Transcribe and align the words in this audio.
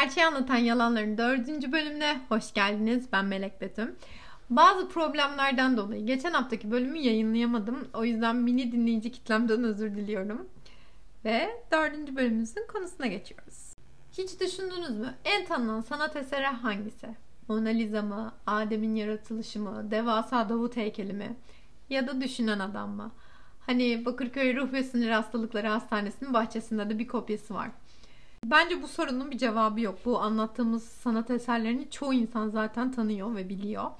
Gerçeği 0.00 0.26
Anlatan 0.26 0.56
Yalanların 0.56 1.18
dördüncü 1.18 1.72
bölümüne 1.72 2.20
hoş 2.28 2.52
geldiniz. 2.52 3.06
Ben 3.12 3.24
Melek 3.24 3.60
Betüm. 3.60 3.96
Bazı 4.50 4.88
problemlerden 4.88 5.76
dolayı 5.76 6.06
geçen 6.06 6.32
haftaki 6.32 6.70
bölümü 6.70 6.98
yayınlayamadım. 6.98 7.88
O 7.94 8.04
yüzden 8.04 8.36
mini 8.36 8.72
dinleyici 8.72 9.12
kitlemden 9.12 9.64
özür 9.64 9.94
diliyorum. 9.94 10.48
Ve 11.24 11.50
dördüncü 11.72 12.16
bölümümüzün 12.16 12.66
konusuna 12.72 13.06
geçiyoruz. 13.06 13.72
Hiç 14.18 14.40
düşündünüz 14.40 14.98
mü? 14.98 15.14
En 15.24 15.46
tanınan 15.46 15.80
sanat 15.80 16.16
eseri 16.16 16.46
hangisi? 16.46 17.08
Mona 17.48 17.68
Lisa 17.68 18.02
mı? 18.02 18.32
Adem'in 18.46 18.94
yaratılışı 18.94 19.60
mı? 19.60 19.90
Devasa 19.90 20.48
Davut 20.48 20.76
heykeli 20.76 21.12
mi? 21.12 21.36
Ya 21.90 22.06
da 22.06 22.20
düşünen 22.20 22.58
adam 22.58 22.90
mı? 22.90 23.12
Hani 23.66 24.04
Bakırköy 24.04 24.56
Ruh 24.56 24.72
ve 24.72 24.82
Sinir 24.82 25.10
Hastalıkları 25.10 25.68
Hastanesi'nin 25.68 26.34
bahçesinde 26.34 26.90
de 26.90 26.98
bir 26.98 27.08
kopyası 27.08 27.54
var. 27.54 27.70
Bence 28.44 28.82
bu 28.82 28.88
sorunun 28.88 29.30
bir 29.30 29.38
cevabı 29.38 29.80
yok. 29.80 29.98
Bu 30.04 30.20
anlattığımız 30.20 30.84
sanat 30.84 31.30
eserlerini 31.30 31.90
çoğu 31.90 32.14
insan 32.14 32.48
zaten 32.48 32.92
tanıyor 32.92 33.34
ve 33.34 33.48
biliyor. 33.48 33.90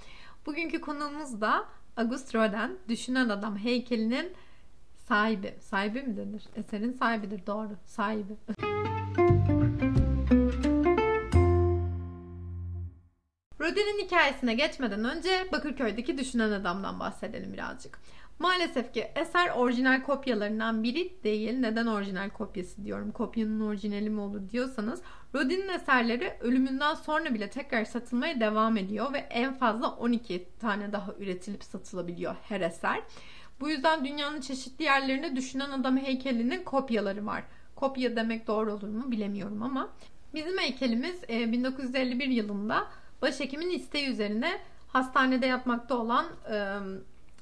Bugünkü 0.46 0.80
konuğumuz 0.80 1.40
da 1.40 1.64
Auguste 1.96 2.38
Rodin, 2.38 2.78
Düşünen 2.88 3.28
Adam 3.28 3.56
heykelinin 3.56 4.32
sahibi. 5.08 5.54
Sahibi 5.60 6.02
mi 6.02 6.16
denir? 6.16 6.42
Eserin 6.56 6.92
sahibidir 6.92 7.46
doğru. 7.46 7.70
Sahibi. 7.84 8.36
Rodin'in 13.60 14.04
hikayesine 14.04 14.54
geçmeden 14.54 15.04
önce 15.04 15.48
Bakırköy'deki 15.52 16.18
Düşünen 16.18 16.50
Adam'dan 16.50 17.00
bahsedelim 17.00 17.52
birazcık. 17.52 17.98
Maalesef 18.38 18.94
ki 18.94 19.08
eser 19.14 19.50
orijinal 19.50 20.02
kopyalarından 20.02 20.82
biri 20.82 21.22
değil. 21.24 21.58
Neden 21.58 21.86
orijinal 21.86 22.30
kopyası 22.30 22.84
diyorum? 22.84 23.12
Kopyanın 23.12 23.60
orijinali 23.60 24.10
mi 24.10 24.20
olur 24.20 24.50
diyorsanız 24.50 25.02
Rodin'in 25.34 25.68
eserleri 25.68 26.32
ölümünden 26.40 26.94
sonra 26.94 27.34
bile 27.34 27.50
tekrar 27.50 27.84
satılmaya 27.84 28.40
devam 28.40 28.76
ediyor 28.76 29.12
ve 29.12 29.18
en 29.18 29.54
fazla 29.54 29.88
12 29.88 30.48
tane 30.60 30.92
daha 30.92 31.14
üretilip 31.18 31.64
satılabiliyor 31.64 32.34
her 32.42 32.60
eser. 32.60 33.02
Bu 33.60 33.70
yüzden 33.70 34.04
dünyanın 34.04 34.40
çeşitli 34.40 34.84
yerlerinde 34.84 35.36
düşünen 35.36 35.70
adam 35.70 35.96
heykelinin 35.98 36.64
kopyaları 36.64 37.26
var. 37.26 37.44
Kopya 37.74 38.16
demek 38.16 38.46
doğru 38.46 38.72
olur 38.72 38.88
mu 38.88 39.10
bilemiyorum 39.10 39.62
ama 39.62 39.88
bizim 40.34 40.58
heykelimiz 40.58 41.22
1951 41.28 42.28
e, 42.28 42.32
yılında 42.32 42.86
başhekimin 43.22 43.70
isteği 43.70 44.08
üzerine 44.08 44.58
hastanede 44.88 45.46
yatmakta 45.46 45.96
olan 45.96 46.26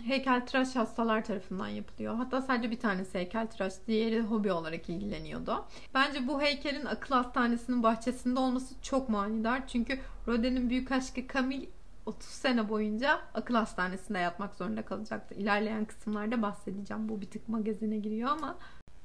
heykeltıraş 0.02 0.76
hastalar 0.76 1.24
tarafından 1.24 1.68
yapılıyor. 1.68 2.14
Hatta 2.14 2.42
sadece 2.42 2.70
bir 2.70 2.80
tanesi 2.80 3.18
heykeltıraş, 3.18 3.72
diğeri 3.86 4.20
hobi 4.20 4.52
olarak 4.52 4.88
ilgileniyordu. 4.88 5.64
Bence 5.94 6.28
bu 6.28 6.42
heykelin 6.42 6.86
akıl 6.86 7.14
hastanesinin 7.14 7.82
bahçesinde 7.82 8.40
olması 8.40 8.74
çok 8.82 9.08
manidar. 9.08 9.68
Çünkü 9.68 9.98
Rodin'in 10.28 10.70
büyük 10.70 10.92
aşkı 10.92 11.20
Camille 11.34 11.66
30 12.06 12.28
sene 12.28 12.68
boyunca 12.68 13.20
akıl 13.34 13.54
hastanesinde 13.54 14.18
yatmak 14.18 14.54
zorunda 14.54 14.84
kalacaktı. 14.84 15.34
İlerleyen 15.34 15.84
kısımlarda 15.84 16.42
bahsedeceğim. 16.42 17.08
Bu 17.08 17.20
bir 17.20 17.26
tık 17.26 17.48
magazine 17.48 17.98
giriyor 17.98 18.30
ama 18.30 18.58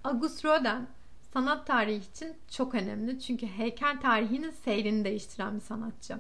Auguste 0.04 0.50
Rodin 0.50 0.88
sanat 1.34 1.68
tarihi 1.68 2.10
için 2.10 2.36
çok 2.52 2.76
önemli. 2.76 3.20
Çünkü 3.20 3.48
heykel 3.48 4.02
tarihinin 4.02 4.52
seyrini 4.52 5.06
değiştiren 5.06 5.56
bir 5.56 5.62
sanatçı. 5.62 6.18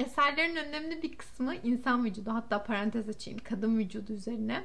Eserlerin 0.00 0.56
önemli 0.56 1.02
bir 1.02 1.16
kısmı 1.16 1.54
insan 1.54 2.04
vücudu 2.04 2.30
hatta 2.34 2.64
parantez 2.64 3.08
açayım 3.08 3.40
kadın 3.44 3.78
vücudu 3.78 4.12
üzerine 4.12 4.64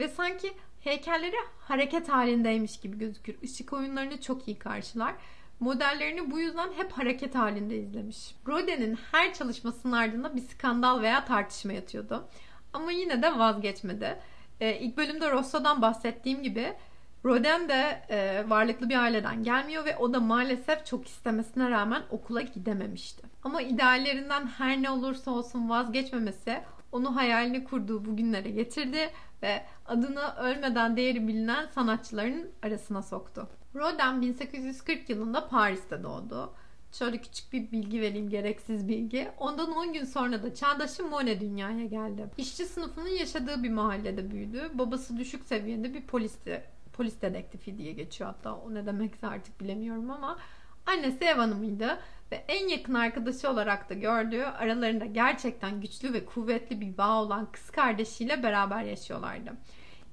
ve 0.00 0.08
sanki 0.08 0.52
heykelleri 0.80 1.36
hareket 1.58 2.08
halindeymiş 2.08 2.80
gibi 2.80 2.98
gözükür. 2.98 3.36
Işık 3.42 3.72
oyunlarını 3.72 4.20
çok 4.20 4.48
iyi 4.48 4.58
karşılar. 4.58 5.14
Modellerini 5.60 6.30
bu 6.30 6.40
yüzden 6.40 6.72
hep 6.72 6.92
hareket 6.92 7.34
halinde 7.34 7.76
izlemiş. 7.78 8.34
Rodin'in 8.48 8.98
her 9.12 9.34
çalışmasının 9.34 9.92
ardında 9.92 10.36
bir 10.36 10.40
skandal 10.40 11.02
veya 11.02 11.24
tartışma 11.24 11.72
yatıyordu. 11.72 12.28
Ama 12.72 12.92
yine 12.92 13.22
de 13.22 13.38
vazgeçmedi. 13.38 14.18
Ee, 14.60 14.78
ilk 14.78 14.96
bölümde 14.96 15.30
Rosso'dan 15.30 15.82
bahsettiğim 15.82 16.42
gibi 16.42 16.74
Rodin 17.24 17.68
de 17.68 18.02
e, 18.10 18.50
varlıklı 18.50 18.88
bir 18.88 19.02
aileden 19.02 19.42
gelmiyor 19.42 19.84
ve 19.84 19.96
o 19.96 20.12
da 20.12 20.20
maalesef 20.20 20.86
çok 20.86 21.08
istemesine 21.08 21.70
rağmen 21.70 22.02
okula 22.10 22.40
gidememişti. 22.40 23.26
Ama 23.42 23.62
ideallerinden 23.62 24.46
her 24.46 24.82
ne 24.82 24.90
olursa 24.90 25.30
olsun 25.30 25.68
vazgeçmemesi 25.68 26.60
onu 26.92 27.16
hayalini 27.16 27.64
kurduğu 27.64 28.04
bugünlere 28.04 28.50
getirdi 28.50 29.10
ve 29.42 29.62
adını 29.86 30.34
ölmeden 30.36 30.96
değeri 30.96 31.28
bilinen 31.28 31.66
sanatçıların 31.66 32.50
arasına 32.62 33.02
soktu. 33.02 33.48
Rodin 33.74 34.22
1840 34.22 35.10
yılında 35.10 35.48
Paris'te 35.48 36.02
doğdu. 36.02 36.52
Şöyle 36.92 37.18
küçük 37.18 37.52
bir 37.52 37.72
bilgi 37.72 38.00
vereyim, 38.00 38.30
gereksiz 38.30 38.88
bilgi. 38.88 39.30
Ondan 39.38 39.72
10 39.72 39.92
gün 39.92 40.04
sonra 40.04 40.42
da 40.42 40.54
çağdaşı 40.54 41.04
Monet 41.04 41.40
dünyaya 41.40 41.86
geldi. 41.86 42.30
İşçi 42.38 42.64
sınıfının 42.64 43.08
yaşadığı 43.08 43.62
bir 43.62 43.70
mahallede 43.70 44.30
büyüdü. 44.30 44.70
Babası 44.74 45.16
düşük 45.16 45.44
seviyede 45.44 45.94
bir 45.94 46.02
polisti 46.02 46.73
polis 46.96 47.22
dedektifi 47.22 47.78
diye 47.78 47.92
geçiyor 47.92 48.30
hatta. 48.30 48.54
O 48.54 48.74
ne 48.74 48.86
demekse 48.86 49.26
artık 49.26 49.60
bilemiyorum 49.60 50.10
ama 50.10 50.38
annesi 50.86 51.24
ev 51.24 51.36
hanımıydı 51.36 51.98
ve 52.32 52.44
en 52.48 52.68
yakın 52.68 52.94
arkadaşı 52.94 53.50
olarak 53.50 53.90
da 53.90 53.94
gördüğü 53.94 54.42
aralarında 54.42 55.04
gerçekten 55.04 55.80
güçlü 55.80 56.12
ve 56.12 56.24
kuvvetli 56.24 56.80
bir 56.80 56.98
bağ 56.98 57.22
olan 57.22 57.52
kız 57.52 57.70
kardeşiyle 57.70 58.42
beraber 58.42 58.82
yaşıyorlardı. 58.82 59.52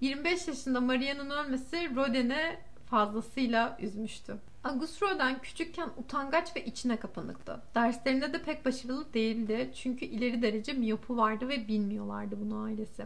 25 0.02 0.48
yaşında 0.48 0.82
Maria'nın 0.82 1.30
ölmesi 1.30 1.96
Rodin'i 1.96 2.58
fazlasıyla 2.86 3.78
üzmüştü. 3.82 4.38
Auguste 4.64 5.06
Rodin 5.06 5.40
küçükken 5.42 5.90
utangaç 5.98 6.56
ve 6.56 6.66
içine 6.66 6.98
kapanıktı. 6.98 7.62
Derslerinde 7.76 8.34
de 8.34 8.42
pek 8.42 8.66
başarılı 8.66 9.14
değildi 9.14 9.72
çünkü 9.76 10.06
ileri 10.06 10.42
derece 10.42 10.74
miyopu 10.74 11.18
vardı 11.18 11.50
ve 11.50 11.68
bilmiyorlardı 11.68 12.36
bunu 12.42 12.64
ailesi. 12.64 13.06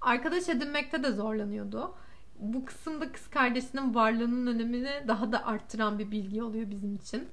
Arkadaş 0.00 0.48
edinmekte 0.48 1.02
de 1.02 1.12
zorlanıyordu 1.12 1.94
bu 2.38 2.64
kısımda 2.64 3.12
kız 3.12 3.30
kardeşinin 3.30 3.94
varlığının 3.94 4.54
önemini 4.54 4.90
daha 5.08 5.32
da 5.32 5.46
arttıran 5.46 5.98
bir 5.98 6.10
bilgi 6.10 6.42
oluyor 6.42 6.70
bizim 6.70 6.94
için. 6.94 7.28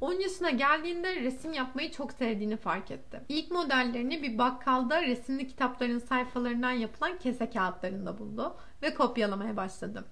10 0.00 0.12
yaşına 0.12 0.50
geldiğinde 0.50 1.16
resim 1.16 1.52
yapmayı 1.52 1.90
çok 1.92 2.12
sevdiğini 2.12 2.56
fark 2.56 2.90
etti. 2.90 3.20
İlk 3.28 3.50
modellerini 3.50 4.22
bir 4.22 4.38
bakkalda 4.38 5.02
resimli 5.02 5.48
kitapların 5.48 5.98
sayfalarından 5.98 6.70
yapılan 6.70 7.18
kese 7.18 7.50
kağıtlarında 7.50 8.18
buldu 8.18 8.56
ve 8.82 8.94
kopyalamaya 8.94 9.56
başladı. 9.56 10.04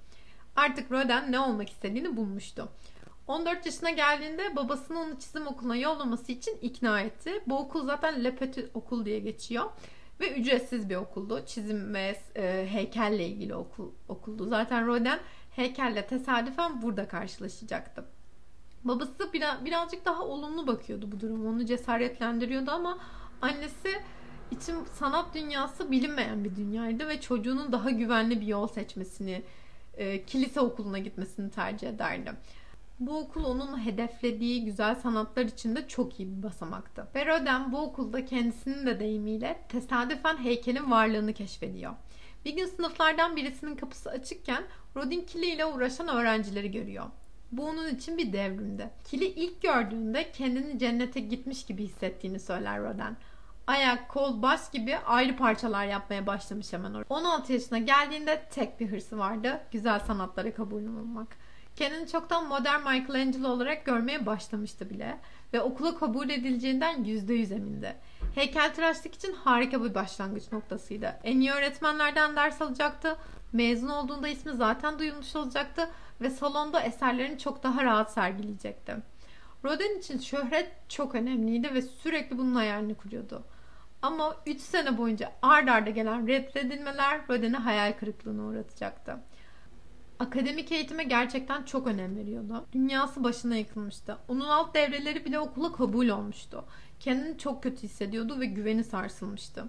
Artık 0.56 0.92
Rodin 0.92 1.32
ne 1.32 1.40
olmak 1.40 1.70
istediğini 1.70 2.16
bulmuştu. 2.16 2.68
14 3.26 3.66
yaşına 3.66 3.90
geldiğinde 3.90 4.56
babasının 4.56 4.98
onu 4.98 5.18
çizim 5.18 5.46
okuluna 5.46 5.76
yollaması 5.76 6.32
için 6.32 6.58
ikna 6.62 7.00
etti. 7.00 7.42
Bu 7.46 7.58
okul 7.58 7.86
zaten 7.86 8.24
Le 8.24 8.34
okul 8.74 9.04
diye 9.04 9.18
geçiyor. 9.18 9.64
Ve 10.20 10.34
ücretsiz 10.34 10.90
bir 10.90 10.96
okuldu. 10.96 11.42
Çizim 11.46 11.94
ve 11.94 12.16
e, 12.36 12.66
heykelle 12.70 13.26
ilgili 13.26 13.54
okul, 13.54 13.90
okuldu. 14.08 14.48
Zaten 14.48 14.86
Rodin 14.86 15.08
heykelle 15.50 16.06
tesadüfen 16.06 16.82
burada 16.82 17.08
karşılaşacaktı. 17.08 18.04
Babası 18.84 19.32
biraz, 19.32 19.64
birazcık 19.64 20.04
daha 20.04 20.22
olumlu 20.22 20.66
bakıyordu 20.66 21.12
bu 21.12 21.20
durum. 21.20 21.46
Onu 21.46 21.66
cesaretlendiriyordu 21.66 22.70
ama 22.70 22.98
annesi 23.42 24.00
için 24.50 24.76
sanat 24.94 25.34
dünyası 25.34 25.90
bilinmeyen 25.90 26.44
bir 26.44 26.56
dünyaydı 26.56 27.08
ve 27.08 27.20
çocuğunun 27.20 27.72
daha 27.72 27.90
güvenli 27.90 28.40
bir 28.40 28.46
yol 28.46 28.66
seçmesini, 28.66 29.42
e, 29.94 30.24
kilise 30.24 30.60
okuluna 30.60 30.98
gitmesini 30.98 31.50
tercih 31.50 31.88
ederdi. 31.88 32.32
Bu 33.00 33.18
okul 33.18 33.44
onun 33.44 33.84
hedeflediği 33.84 34.64
güzel 34.64 34.94
sanatlar 34.94 35.44
için 35.44 35.76
de 35.76 35.88
çok 35.88 36.20
iyi 36.20 36.36
bir 36.36 36.42
basamaktı. 36.42 37.06
Ve 37.14 37.26
bu 37.72 37.78
okulda 37.78 38.24
kendisinin 38.24 38.86
de 38.86 39.00
deyimiyle 39.00 39.60
tesadüfen 39.68 40.36
heykelin 40.36 40.90
varlığını 40.90 41.32
keşfediyor. 41.32 41.92
Bir 42.44 42.56
gün 42.56 42.66
sınıflardan 42.66 43.36
birisinin 43.36 43.76
kapısı 43.76 44.10
açıkken 44.10 44.62
Rodin 44.96 45.20
Kili 45.20 45.46
ile 45.46 45.66
uğraşan 45.66 46.08
öğrencileri 46.08 46.70
görüyor. 46.70 47.04
Bu 47.52 47.66
onun 47.66 47.94
için 47.94 48.18
bir 48.18 48.32
devrimdi. 48.32 48.90
Kili 49.04 49.24
ilk 49.24 49.62
gördüğünde 49.62 50.32
kendini 50.32 50.78
cennete 50.78 51.20
gitmiş 51.20 51.66
gibi 51.66 51.84
hissettiğini 51.84 52.40
söyler 52.40 52.80
Rodin. 52.80 53.16
Ayak, 53.66 54.08
kol, 54.08 54.42
baş 54.42 54.70
gibi 54.70 54.96
ayrı 54.96 55.36
parçalar 55.36 55.86
yapmaya 55.86 56.26
başlamış 56.26 56.72
hemen 56.72 56.94
orada. 56.94 57.14
16 57.14 57.52
yaşına 57.52 57.78
geldiğinde 57.78 58.42
tek 58.50 58.80
bir 58.80 58.92
hırsı 58.92 59.18
vardı. 59.18 59.60
Güzel 59.72 60.00
sanatlara 60.00 60.54
kabul 60.54 60.82
olmak. 60.82 61.36
Kendini 61.76 62.08
çoktan 62.08 62.48
modern 62.48 62.80
Michelangelo 62.80 63.48
olarak 63.48 63.84
görmeye 63.84 64.26
başlamıştı 64.26 64.90
bile 64.90 65.18
ve 65.52 65.60
okula 65.60 65.98
kabul 65.98 66.30
edileceğinden 66.30 67.04
%100 67.04 67.54
emindi. 67.54 67.96
Heykeltıraşlık 68.34 69.14
için 69.14 69.32
harika 69.32 69.84
bir 69.84 69.94
başlangıç 69.94 70.52
noktasıydı. 70.52 71.16
En 71.24 71.40
iyi 71.40 71.52
öğretmenlerden 71.52 72.36
ders 72.36 72.62
alacaktı. 72.62 73.16
Mezun 73.52 73.88
olduğunda 73.88 74.28
ismi 74.28 74.52
zaten 74.52 74.98
duyulmuş 74.98 75.36
olacaktı 75.36 75.90
ve 76.20 76.30
salonda 76.30 76.80
eserlerini 76.80 77.38
çok 77.38 77.62
daha 77.62 77.84
rahat 77.84 78.12
sergileyecekti. 78.12 78.96
Rodin 79.64 79.98
için 79.98 80.18
şöhret 80.18 80.70
çok 80.88 81.14
önemliydi 81.14 81.74
ve 81.74 81.82
sürekli 81.82 82.38
bunun 82.38 82.54
hayalini 82.54 82.94
kuruyordu. 82.94 83.44
Ama 84.02 84.36
3 84.46 84.60
sene 84.60 84.98
boyunca 84.98 85.32
ard 85.42 85.68
arda 85.68 85.90
gelen 85.90 86.28
reddedilmeler 86.28 87.20
Rodin'i 87.30 87.56
hayal 87.56 87.92
kırıklığına 87.92 88.42
uğratacaktı. 88.42 89.16
Akademik 90.18 90.72
eğitime 90.72 91.04
gerçekten 91.04 91.62
çok 91.62 91.86
önem 91.86 92.16
veriyordu. 92.16 92.66
Dünyası 92.72 93.24
başına 93.24 93.56
yıkılmıştı. 93.56 94.18
Onun 94.28 94.48
alt 94.48 94.74
devreleri 94.74 95.24
bile 95.24 95.38
okula 95.38 95.72
kabul 95.72 96.08
olmuştu. 96.08 96.64
Kendini 97.00 97.38
çok 97.38 97.62
kötü 97.62 97.82
hissediyordu 97.82 98.40
ve 98.40 98.46
güveni 98.46 98.84
sarsılmıştı. 98.84 99.64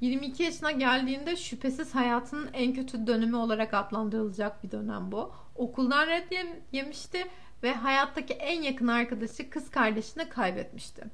22 0.00 0.42
yaşına 0.42 0.70
geldiğinde 0.70 1.36
şüphesiz 1.36 1.94
hayatının 1.94 2.50
en 2.52 2.74
kötü 2.74 3.06
dönemi 3.06 3.36
olarak 3.36 3.74
adlandırılacak 3.74 4.64
bir 4.64 4.70
dönem 4.70 5.12
bu. 5.12 5.32
Okuldan 5.54 6.06
red 6.06 6.32
yemişti 6.72 7.26
ve 7.62 7.74
hayattaki 7.74 8.32
en 8.34 8.62
yakın 8.62 8.88
arkadaşı 8.88 9.50
kız 9.50 9.70
kardeşini 9.70 10.28
kaybetmişti. 10.28 11.04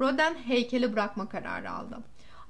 Roden 0.00 0.34
heykeli 0.34 0.92
bırakma 0.92 1.28
kararı 1.28 1.70
aldı. 1.70 1.98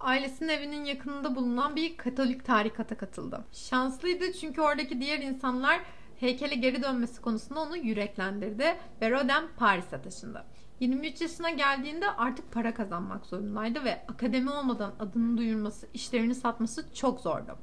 Ailesinin 0.00 0.49
evinin 0.49 0.85
yakınında 0.85 1.35
bulunan 1.35 1.76
bir 1.76 1.97
Katolik 1.97 2.44
tarikata 2.44 2.97
katıldı. 2.97 3.44
Şanslıydı 3.52 4.32
çünkü 4.32 4.61
oradaki 4.61 5.00
diğer 5.00 5.19
insanlar 5.19 5.81
heykele 6.20 6.55
geri 6.55 6.82
dönmesi 6.82 7.20
konusunda 7.20 7.61
onu 7.61 7.76
yüreklendirdi 7.76 8.76
ve 9.00 9.11
Roden 9.11 9.44
Paris'e 9.56 10.02
taşındı. 10.02 10.44
23 10.81 11.20
yaşına 11.20 11.50
geldiğinde 11.50 12.11
artık 12.11 12.52
para 12.52 12.75
kazanmak 12.75 13.26
zorundaydı 13.26 13.85
ve 13.85 14.06
akademi 14.08 14.50
olmadan 14.50 14.94
adının 14.99 15.38
duyurması, 15.38 15.88
işlerini 15.94 16.35
satması 16.35 16.94
çok 16.94 17.20
zordu. 17.20 17.58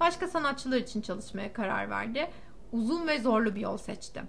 Başka 0.00 0.28
sanatçılar 0.28 0.76
için 0.76 1.00
çalışmaya 1.02 1.52
karar 1.52 1.90
verdi. 1.90 2.30
Uzun 2.72 3.06
ve 3.06 3.18
zorlu 3.20 3.54
bir 3.54 3.60
yol 3.60 3.76
seçti. 3.76 4.22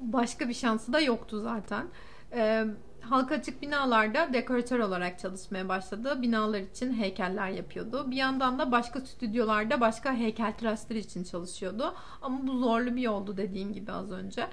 Başka 0.00 0.48
bir 0.48 0.54
şansı 0.54 0.92
da 0.92 1.00
yoktu 1.00 1.40
zaten. 1.40 1.86
Ee, 2.32 2.64
halka 3.10 3.34
açık 3.34 3.62
binalarda 3.62 4.32
dekoratör 4.32 4.78
olarak 4.78 5.18
çalışmaya 5.18 5.68
başladı. 5.68 6.22
Binalar 6.22 6.60
için 6.60 6.92
heykeller 6.92 7.48
yapıyordu. 7.48 8.10
Bir 8.10 8.16
yandan 8.16 8.58
da 8.58 8.72
başka 8.72 9.00
stüdyolarda 9.00 9.80
başka 9.80 10.14
heykeltıraşları 10.14 10.98
için 10.98 11.24
çalışıyordu. 11.24 11.94
Ama 12.22 12.46
bu 12.46 12.58
zorlu 12.58 12.96
bir 12.96 13.02
yoldu 13.02 13.36
dediğim 13.36 13.72
gibi 13.72 13.92
az 13.92 14.12
önce. 14.12 14.46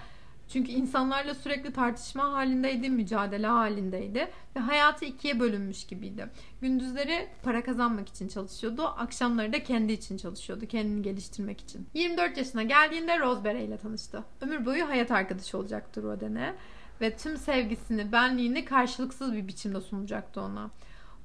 Çünkü 0.47 0.71
insanlarla 0.71 1.33
sürekli 1.33 1.73
tartışma 1.73 2.33
halindeydi, 2.33 2.89
mücadele 2.89 3.47
halindeydi 3.47 4.31
ve 4.55 4.59
hayatı 4.59 5.05
ikiye 5.05 5.39
bölünmüş 5.39 5.85
gibiydi. 5.87 6.27
Gündüzleri 6.61 7.27
para 7.43 7.63
kazanmak 7.63 8.09
için 8.09 8.27
çalışıyordu, 8.27 8.83
akşamları 8.83 9.53
da 9.53 9.63
kendi 9.63 9.93
için 9.93 10.17
çalışıyordu, 10.17 10.65
kendini 10.65 11.01
geliştirmek 11.01 11.61
için. 11.61 11.87
24 11.93 12.37
yaşına 12.37 12.63
geldiğinde 12.63 13.19
Rosemary 13.19 13.65
ile 13.65 13.77
tanıştı. 13.77 14.23
Ömür 14.41 14.65
boyu 14.65 14.89
hayat 14.89 15.11
arkadaşı 15.11 15.57
olacaktı 15.57 16.03
Roden'e 16.03 16.55
ve 17.01 17.17
tüm 17.17 17.37
sevgisini, 17.37 18.11
benliğini 18.11 18.65
karşılıksız 18.65 19.33
bir 19.33 19.47
biçimde 19.47 19.81
sunacaktı 19.81 20.41
ona. 20.41 20.69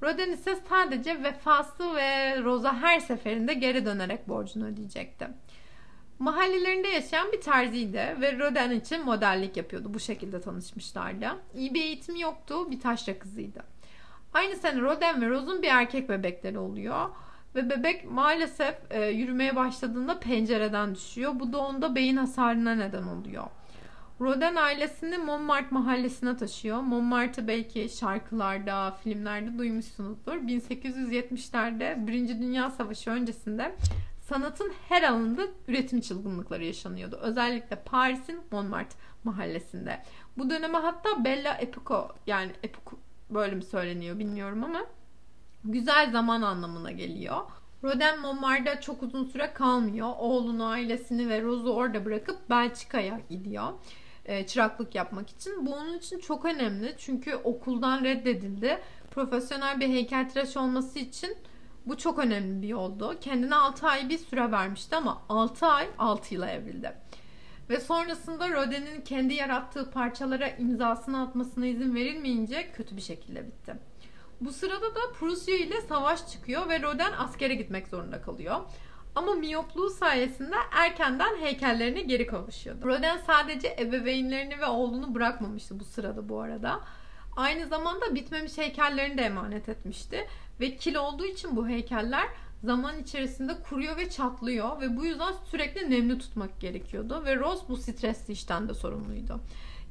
Roden 0.03 0.31
ise 0.31 0.59
sadece 0.69 1.23
vefası 1.23 1.95
ve 1.95 2.41
Rosa 2.43 2.75
her 2.81 2.99
seferinde 2.99 3.53
geri 3.53 3.85
dönerek 3.85 4.27
borcunu 4.27 4.67
ödeyecekti. 4.67 5.27
Mahallelerinde 6.19 6.87
yaşayan 6.87 7.31
bir 7.31 7.41
terziydi 7.41 8.15
ve 8.21 8.39
Roden 8.39 8.71
için 8.71 9.05
modellik 9.05 9.57
yapıyordu. 9.57 9.93
Bu 9.93 9.99
şekilde 9.99 10.41
tanışmışlardı. 10.41 11.27
İyi 11.55 11.73
bir 11.73 11.81
eğitimi 11.81 12.21
yoktu. 12.21 12.71
Bir 12.71 12.79
taşra 12.79 13.19
kızıydı. 13.19 13.63
Aynı 14.33 14.55
sene 14.55 14.81
Roden 14.81 15.21
ve 15.21 15.29
Rose'un 15.29 15.61
bir 15.61 15.67
erkek 15.67 16.09
bebekleri 16.09 16.59
oluyor. 16.59 17.09
Ve 17.55 17.69
bebek 17.69 18.11
maalesef 18.11 18.75
e, 18.89 19.05
yürümeye 19.05 19.55
başladığında 19.55 20.19
pencereden 20.19 20.95
düşüyor. 20.95 21.31
Bu 21.35 21.53
da 21.53 21.57
onda 21.57 21.95
beyin 21.95 22.17
hasarına 22.17 22.75
neden 22.75 23.03
oluyor. 23.03 23.45
Roden 24.21 24.55
ailesini 24.55 25.17
Montmartre 25.17 25.67
mahallesine 25.71 26.37
taşıyor. 26.37 26.79
Montmartre 26.81 27.47
belki 27.47 27.89
şarkılarda, 27.89 28.91
filmlerde 29.03 29.57
duymuşsunuzdur. 29.57 30.33
1870'lerde 30.33 32.07
Birinci 32.07 32.39
Dünya 32.39 32.69
Savaşı 32.69 33.09
öncesinde 33.09 33.75
sanatın 34.21 34.71
her 34.89 35.03
alanında 35.03 35.41
üretim 35.67 36.01
çılgınlıkları 36.01 36.65
yaşanıyordu. 36.65 37.19
Özellikle 37.21 37.75
Paris'in 37.75 38.41
Montmartre 38.51 38.95
mahallesinde. 39.23 40.03
Bu 40.37 40.49
döneme 40.49 40.77
hatta 40.77 41.23
Bella 41.23 41.53
Epoca 41.53 42.07
yani 42.27 42.51
Epoca 42.63 42.97
böyle 43.29 43.55
mi 43.55 43.63
söyleniyor 43.63 44.19
bilmiyorum 44.19 44.63
ama 44.63 44.81
güzel 45.63 46.11
zaman 46.11 46.41
anlamına 46.41 46.91
geliyor. 46.91 47.41
Rodin 47.83 48.21
Montmartre'da 48.21 48.81
çok 48.81 49.03
uzun 49.03 49.25
süre 49.25 49.53
kalmıyor. 49.53 50.09
Oğlunu, 50.17 50.65
ailesini 50.65 51.29
ve 51.29 51.41
Rose'u 51.41 51.73
orada 51.73 52.05
bırakıp 52.05 52.49
Belçika'ya 52.49 53.19
gidiyor. 53.29 53.73
E, 54.25 54.47
çıraklık 54.47 54.95
yapmak 54.95 55.29
için. 55.29 55.65
Bu 55.65 55.73
onun 55.73 55.97
için 55.97 56.19
çok 56.19 56.45
önemli. 56.45 56.95
Çünkü 56.97 57.35
okuldan 57.35 58.03
reddedildi. 58.03 58.79
Profesyonel 59.11 59.79
bir 59.79 59.87
heykeltıraş 59.87 60.57
olması 60.57 60.99
için 60.99 61.37
bu 61.85 61.97
çok 61.97 62.19
önemli 62.19 62.61
bir 62.61 62.67
yoldu. 62.67 63.15
Kendine 63.21 63.55
6 63.55 63.87
ay 63.87 64.09
bir 64.09 64.17
süre 64.17 64.51
vermişti 64.51 64.95
ama 64.95 65.21
6 65.29 65.65
ay 65.65 65.87
6 65.97 66.33
yıla 66.33 66.49
evrildi. 66.49 66.93
Ve 67.69 67.79
sonrasında 67.79 68.49
Rodin'in 68.49 69.01
kendi 69.01 69.33
yarattığı 69.33 69.91
parçalara 69.91 70.47
imzasını 70.47 71.21
atmasına 71.21 71.65
izin 71.65 71.95
verilmeyince 71.95 72.71
kötü 72.71 72.97
bir 72.97 73.01
şekilde 73.01 73.47
bitti. 73.47 73.75
Bu 74.41 74.51
sırada 74.51 74.95
da 74.95 74.99
Prusya 75.19 75.55
ile 75.55 75.81
savaş 75.81 76.31
çıkıyor 76.31 76.69
ve 76.69 76.81
Rodin 76.81 77.13
askere 77.17 77.55
gitmek 77.55 77.87
zorunda 77.87 78.21
kalıyor. 78.21 78.55
Ama 79.15 79.33
miyopluğu 79.33 79.89
sayesinde 79.89 80.55
erkenden 80.71 81.35
heykellerine 81.41 82.01
geri 82.01 82.27
kavuşuyordu. 82.27 82.85
Rodin 82.85 83.17
sadece 83.27 83.75
ebeveynlerini 83.79 84.59
ve 84.59 84.65
oğlunu 84.65 85.15
bırakmamıştı 85.15 85.79
bu 85.79 85.83
sırada 85.83 86.29
bu 86.29 86.41
arada. 86.41 86.79
Aynı 87.35 87.67
zamanda 87.67 88.15
bitmemiş 88.15 88.57
heykellerini 88.57 89.17
de 89.17 89.21
emanet 89.21 89.69
etmişti. 89.69 90.27
Ve 90.59 90.75
kil 90.75 90.95
olduğu 90.95 91.25
için 91.25 91.55
bu 91.55 91.67
heykeller 91.67 92.27
zaman 92.63 92.99
içerisinde 92.99 93.53
kuruyor 93.69 93.97
ve 93.97 94.09
çatlıyor 94.09 94.81
ve 94.81 94.97
bu 94.97 95.05
yüzden 95.05 95.33
sürekli 95.45 95.91
nemli 95.91 96.19
tutmak 96.19 96.59
gerekiyordu 96.59 97.23
ve 97.25 97.35
Rose 97.35 97.61
bu 97.69 97.77
stresli 97.77 98.33
işten 98.33 98.69
de 98.69 98.73
sorumluydu. 98.73 99.39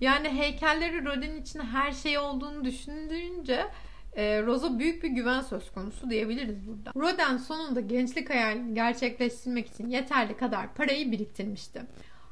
Yani 0.00 0.28
heykelleri 0.28 1.04
Rodin 1.04 1.42
için 1.42 1.60
her 1.60 1.92
şey 1.92 2.18
olduğunu 2.18 2.64
düşündüğünce 2.64 3.66
e, 4.12 4.42
Rose'a 4.42 4.78
büyük 4.78 5.02
bir 5.02 5.08
güven 5.08 5.40
söz 5.40 5.72
konusu 5.72 6.10
diyebiliriz 6.10 6.66
burada. 6.66 6.92
Rodin 6.96 7.36
sonunda 7.36 7.80
gençlik 7.80 8.30
hayalini 8.30 8.74
gerçekleştirmek 8.74 9.66
için 9.66 9.88
yeterli 9.88 10.36
kadar 10.36 10.74
parayı 10.74 11.12
biriktirmişti. 11.12 11.82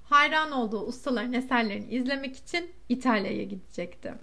Hayran 0.04 0.52
olduğu 0.52 0.80
ustaların 0.80 1.32
eserlerini 1.32 1.86
izlemek 1.94 2.36
için 2.36 2.70
İtalya'ya 2.88 3.42
gidecekti. 3.42 4.14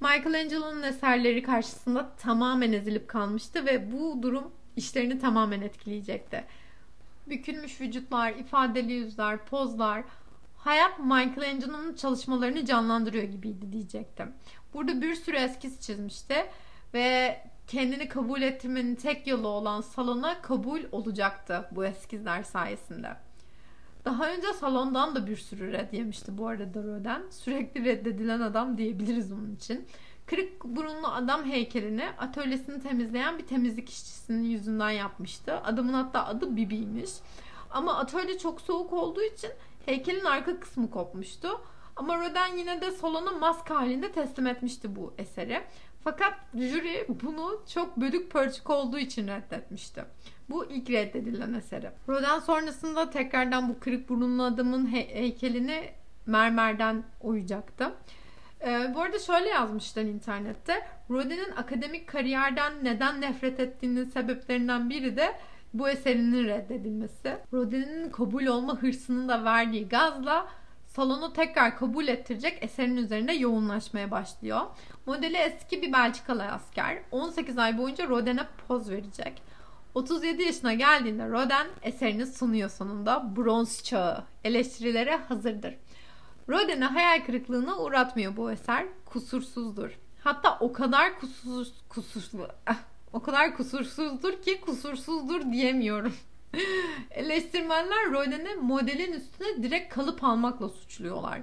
Michelangelo'nun 0.00 0.82
eserleri 0.82 1.42
karşısında 1.42 2.10
tamamen 2.16 2.72
ezilip 2.72 3.08
kalmıştı 3.08 3.66
ve 3.66 3.92
bu 3.92 4.22
durum 4.22 4.50
işlerini 4.76 5.18
tamamen 5.18 5.60
etkileyecekti. 5.60 6.44
Bükülmüş 7.28 7.80
vücutlar, 7.80 8.32
ifadeli 8.32 8.92
yüzler, 8.92 9.44
pozlar, 9.44 10.04
hayat 10.56 10.98
Michelangelo'nun 10.98 11.94
çalışmalarını 11.94 12.64
canlandırıyor 12.64 13.24
gibiydi 13.24 13.72
diyecektim. 13.72 14.32
Burada 14.74 15.02
bir 15.02 15.14
sürü 15.14 15.36
eskiz 15.36 15.80
çizmişti 15.80 16.34
ve 16.94 17.40
kendini 17.66 18.08
kabul 18.08 18.42
ettirmenin 18.42 18.94
tek 18.94 19.26
yolu 19.26 19.48
olan 19.48 19.80
salona 19.80 20.42
kabul 20.42 20.80
olacaktı 20.92 21.68
bu 21.70 21.84
eskizler 21.84 22.42
sayesinde. 22.42 23.16
Daha 24.04 24.30
önce 24.30 24.52
salondan 24.52 25.14
da 25.14 25.26
bir 25.26 25.36
sürü 25.36 25.72
red 25.72 25.92
yemişti 25.92 26.38
bu 26.38 26.48
arada 26.48 26.82
Roden. 26.82 27.22
Sürekli 27.30 27.84
reddedilen 27.84 28.40
adam 28.40 28.78
diyebiliriz 28.78 29.32
onun 29.32 29.54
için. 29.54 29.86
Kırık 30.26 30.64
burunlu 30.64 31.08
adam 31.08 31.44
heykelini 31.44 32.04
atölyesini 32.18 32.82
temizleyen 32.82 33.38
bir 33.38 33.46
temizlik 33.46 33.90
işçisinin 33.90 34.44
yüzünden 34.44 34.90
yapmıştı. 34.90 35.60
Adamın 35.60 35.92
hatta 35.92 36.26
adı 36.26 36.56
Bibi'ymiş. 36.56 37.10
Ama 37.70 37.96
atölye 37.96 38.38
çok 38.38 38.60
soğuk 38.60 38.92
olduğu 38.92 39.22
için 39.22 39.50
heykelin 39.86 40.24
arka 40.24 40.60
kısmı 40.60 40.90
kopmuştu. 40.90 41.60
Ama 41.96 42.18
Rodin 42.18 42.58
yine 42.58 42.80
de 42.80 42.90
salona 42.90 43.30
maske 43.32 43.74
halinde 43.74 44.12
teslim 44.12 44.46
etmişti 44.46 44.96
bu 44.96 45.14
eseri. 45.18 45.62
Fakat 46.04 46.34
jüri 46.54 47.06
bunu 47.22 47.62
çok 47.74 47.96
bölük 47.96 48.30
pörçük 48.30 48.70
olduğu 48.70 48.98
için 48.98 49.28
reddetmişti. 49.28 50.04
Bu 50.50 50.64
ilk 50.70 50.90
reddedilen 50.90 51.52
eseri. 51.54 51.90
Rodin 52.08 52.40
sonrasında 52.40 53.10
tekrardan 53.10 53.68
bu 53.68 53.80
kırık 53.80 54.08
burunlu 54.08 54.42
adamın 54.42 54.92
he- 54.92 55.14
heykelini 55.14 55.90
mermerden 56.26 57.04
oyacaktı. 57.20 57.92
Ee, 58.60 58.94
bu 58.94 59.00
arada 59.00 59.18
şöyle 59.18 59.48
yazmışlar 59.48 60.02
internette. 60.02 60.86
Rodin'in 61.10 61.52
akademik 61.56 62.06
kariyerden 62.08 62.72
neden 62.82 63.20
nefret 63.20 63.60
ettiğinin 63.60 64.04
sebeplerinden 64.04 64.90
biri 64.90 65.16
de 65.16 65.34
bu 65.74 65.88
eserinin 65.88 66.44
reddedilmesi. 66.44 67.36
Rodin'in 67.52 68.10
kabul 68.10 68.46
olma 68.46 68.82
hırsının 68.82 69.28
da 69.28 69.44
verdiği 69.44 69.88
gazla 69.88 70.46
salonu 70.96 71.32
tekrar 71.32 71.78
kabul 71.78 72.08
ettirecek 72.08 72.58
eserin 72.60 72.96
üzerinde 72.96 73.32
yoğunlaşmaya 73.32 74.10
başlıyor. 74.10 74.60
Modeli 75.06 75.36
eski 75.36 75.82
bir 75.82 75.92
Belçikalı 75.92 76.44
asker. 76.44 76.98
18 77.10 77.58
ay 77.58 77.78
boyunca 77.78 78.08
Rodin'e 78.08 78.46
poz 78.68 78.90
verecek. 78.90 79.42
37 79.94 80.42
yaşına 80.42 80.74
geldiğinde 80.74 81.28
Rodin 81.28 81.70
eserini 81.82 82.26
sunuyor 82.26 82.70
sonunda. 82.70 83.36
Bronz 83.36 83.82
çağı 83.84 84.24
eleştirilere 84.44 85.16
hazırdır. 85.16 85.74
Rodin'e 86.48 86.84
hayal 86.84 87.24
kırıklığına 87.26 87.78
uğratmıyor 87.78 88.36
bu 88.36 88.52
eser. 88.52 88.86
Kusursuzdur. 89.04 89.90
Hatta 90.20 90.58
o 90.60 90.72
kadar 90.72 91.20
kusursuz, 91.20 91.74
kusursuz, 91.88 92.40
o 93.12 93.22
kadar 93.22 93.56
kusursuzdur 93.56 94.42
ki 94.42 94.60
kusursuzdur 94.60 95.52
diyemiyorum. 95.52 96.14
Eleştirmenler 97.10 98.12
Rodin'i 98.12 98.54
modelin 98.54 99.12
üstüne 99.12 99.62
direkt 99.62 99.94
kalıp 99.94 100.24
almakla 100.24 100.68
suçluyorlar. 100.68 101.40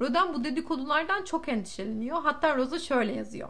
Rodin 0.00 0.34
bu 0.34 0.44
dedikodulardan 0.44 1.24
çok 1.24 1.48
endişeleniyor. 1.48 2.22
Hatta 2.22 2.56
Rosa 2.56 2.78
şöyle 2.78 3.12
yazıyor. 3.12 3.48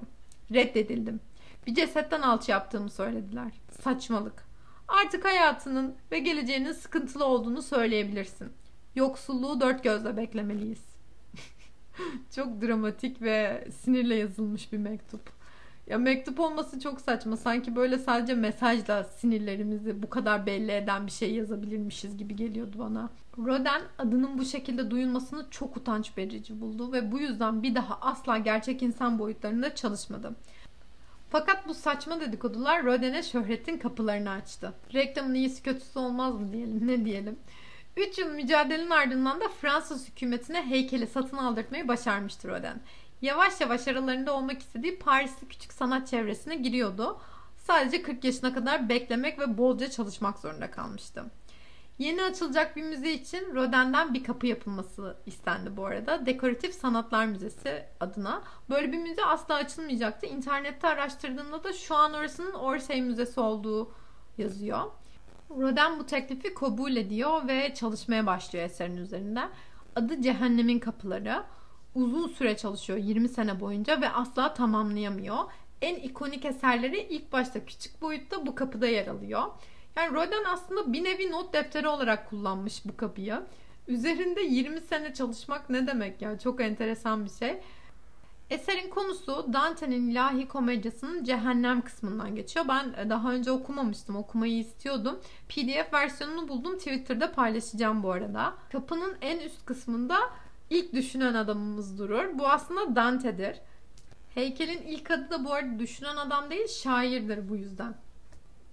Reddedildim. 0.52 1.20
Bir 1.66 1.74
cesetten 1.74 2.22
alçı 2.22 2.50
yaptığımı 2.50 2.90
söylediler. 2.90 3.52
Saçmalık. 3.82 4.44
Artık 4.88 5.24
hayatının 5.24 5.94
ve 6.12 6.18
geleceğinin 6.18 6.72
sıkıntılı 6.72 7.24
olduğunu 7.24 7.62
söyleyebilirsin. 7.62 8.52
Yoksulluğu 8.94 9.60
dört 9.60 9.84
gözle 9.84 10.16
beklemeliyiz. 10.16 10.84
çok 12.34 12.62
dramatik 12.62 13.22
ve 13.22 13.68
sinirle 13.82 14.14
yazılmış 14.14 14.72
bir 14.72 14.78
mektup. 14.78 15.33
Ya 15.86 15.98
mektup 15.98 16.40
olması 16.40 16.80
çok 16.80 17.00
saçma. 17.00 17.36
Sanki 17.36 17.76
böyle 17.76 17.98
sadece 17.98 18.34
mesajla 18.34 19.04
sinirlerimizi 19.04 20.02
bu 20.02 20.10
kadar 20.10 20.46
belli 20.46 20.72
eden 20.72 21.06
bir 21.06 21.12
şey 21.12 21.34
yazabilirmişiz 21.34 22.16
gibi 22.16 22.36
geliyordu 22.36 22.76
bana. 22.78 23.10
Roden 23.38 23.82
adının 23.98 24.38
bu 24.38 24.44
şekilde 24.44 24.90
duyulmasını 24.90 25.46
çok 25.50 25.76
utanç 25.76 26.18
verici 26.18 26.60
buldu 26.60 26.92
ve 26.92 27.12
bu 27.12 27.18
yüzden 27.18 27.62
bir 27.62 27.74
daha 27.74 27.98
asla 28.00 28.38
gerçek 28.38 28.82
insan 28.82 29.18
boyutlarında 29.18 29.74
çalışmadı. 29.74 30.32
Fakat 31.30 31.68
bu 31.68 31.74
saçma 31.74 32.20
dedikodular 32.20 32.84
Roden'e 32.84 33.22
şöhretin 33.22 33.78
kapılarını 33.78 34.30
açtı. 34.30 34.72
Reklamın 34.94 35.34
iyisi 35.34 35.62
kötüsü 35.62 35.98
olmaz 35.98 36.34
mı 36.34 36.52
diyelim 36.52 36.86
ne 36.86 37.04
diyelim. 37.04 37.38
3 37.96 38.18
yıl 38.18 38.30
mücadelenin 38.30 38.90
ardından 38.90 39.40
da 39.40 39.48
Fransız 39.48 40.08
hükümetine 40.08 40.66
heykeli 40.66 41.06
satın 41.06 41.36
aldırtmayı 41.36 41.88
başarmıştır 41.88 42.48
Roden. 42.48 42.80
Yavaş 43.24 43.60
yavaş 43.60 43.88
aralarında 43.88 44.34
olmak 44.34 44.60
istediği 44.60 44.98
Parisli 44.98 45.48
küçük 45.48 45.72
sanat 45.72 46.08
çevresine 46.08 46.56
giriyordu. 46.56 47.20
Sadece 47.56 48.02
40 48.02 48.24
yaşına 48.24 48.54
kadar 48.54 48.88
beklemek 48.88 49.38
ve 49.38 49.58
bolca 49.58 49.90
çalışmak 49.90 50.38
zorunda 50.38 50.70
kalmıştı. 50.70 51.24
Yeni 51.98 52.22
açılacak 52.22 52.76
bir 52.76 52.82
müze 52.82 53.12
için 53.12 53.54
Rodin'den 53.54 54.14
bir 54.14 54.24
kapı 54.24 54.46
yapılması 54.46 55.16
istendi 55.26 55.76
bu 55.76 55.86
arada. 55.86 56.26
Dekoratif 56.26 56.74
Sanatlar 56.74 57.26
Müzesi 57.26 57.84
adına. 58.00 58.42
Böyle 58.70 58.92
bir 58.92 58.98
müze 58.98 59.24
asla 59.24 59.54
açılmayacaktı. 59.54 60.26
İnternette 60.26 60.88
araştırdığımda 60.88 61.64
da 61.64 61.72
şu 61.72 61.94
an 61.94 62.14
orasının 62.14 62.52
Orsay 62.52 63.00
Müzesi 63.02 63.40
olduğu 63.40 63.92
yazıyor. 64.38 64.80
Rodin 65.50 65.98
bu 65.98 66.06
teklifi 66.06 66.54
kabul 66.54 66.96
ediyor 66.96 67.48
ve 67.48 67.74
çalışmaya 67.74 68.26
başlıyor 68.26 68.64
eserin 68.64 68.96
üzerinde. 68.96 69.48
Adı 69.96 70.22
Cehennemin 70.22 70.78
Kapıları. 70.78 71.44
Uzun 71.94 72.28
süre 72.28 72.56
çalışıyor 72.56 72.98
20 72.98 73.28
sene 73.28 73.60
boyunca 73.60 74.00
ve 74.00 74.08
asla 74.08 74.54
tamamlayamıyor. 74.54 75.38
En 75.82 75.94
ikonik 75.94 76.44
eserleri 76.44 77.00
ilk 77.10 77.32
başta 77.32 77.64
küçük 77.66 78.02
boyutta 78.02 78.46
bu 78.46 78.54
kapıda 78.54 78.86
yer 78.86 79.06
alıyor. 79.06 79.42
Yani 79.96 80.14
Rodin 80.14 80.44
aslında 80.52 80.92
bir 80.92 81.04
nevi 81.04 81.30
not 81.30 81.52
defteri 81.52 81.88
olarak 81.88 82.30
kullanmış 82.30 82.82
bu 82.84 82.96
kapıyı. 82.96 83.42
Üzerinde 83.88 84.42
20 84.42 84.80
sene 84.80 85.14
çalışmak 85.14 85.70
ne 85.70 85.86
demek 85.86 86.22
ya? 86.22 86.38
Çok 86.38 86.60
enteresan 86.60 87.24
bir 87.24 87.30
şey. 87.30 87.60
Eserin 88.50 88.90
konusu 88.90 89.46
Dante'nin 89.52 90.10
ilahi 90.10 90.48
komedyasının 90.48 91.24
cehennem 91.24 91.82
kısmından 91.82 92.36
geçiyor. 92.36 92.66
Ben 92.68 93.10
daha 93.10 93.32
önce 93.32 93.50
okumamıştım. 93.50 94.16
Okumayı 94.16 94.58
istiyordum. 94.58 95.20
PDF 95.48 95.92
versiyonunu 95.92 96.48
buldum. 96.48 96.78
Twitter'da 96.78 97.32
paylaşacağım 97.32 98.02
bu 98.02 98.12
arada. 98.12 98.54
Kapının 98.72 99.16
en 99.20 99.38
üst 99.38 99.66
kısmında 99.66 100.16
ilk 100.70 100.92
düşünen 100.92 101.34
adamımız 101.34 101.98
durur. 101.98 102.38
Bu 102.38 102.48
aslında 102.48 102.96
Dante'dir. 102.96 103.60
Heykelin 104.34 104.82
ilk 104.82 105.10
adı 105.10 105.30
da 105.30 105.44
bu 105.44 105.52
arada 105.52 105.78
düşünen 105.78 106.16
adam 106.16 106.50
değil 106.50 106.68
şairdir 106.68 107.48
bu 107.48 107.56
yüzden. 107.56 107.94